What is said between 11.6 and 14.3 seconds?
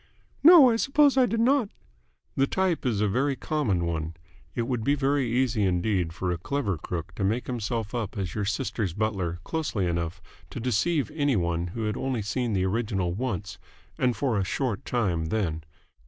who had only seen the original once and